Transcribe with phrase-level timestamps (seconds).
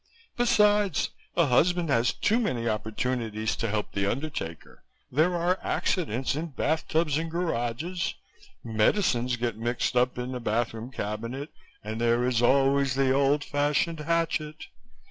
[0.35, 4.81] Besides, a husband has too many opportunities to help the undertaker.
[5.11, 8.15] There are accidents in bath tubs and garages,
[8.63, 11.51] medicines get mixed up in the bathroom cabinet
[11.83, 14.69] and there is always the old fashioned hatchet.